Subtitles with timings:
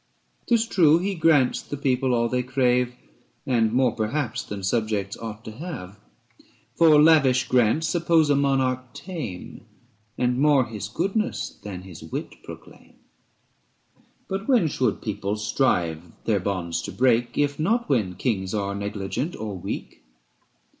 [0.47, 2.95] 'Tis true he grants the people all they crave,
[3.45, 5.99] And more perhaps than subjects ought to have:
[6.75, 9.67] For lavish grants suppose a monarch tame
[10.15, 12.95] 385 And more his goodness than his wit proclaim.
[14.27, 19.35] But when should people strive their bonds to break, If not when kings are negligent
[19.35, 20.01] or weak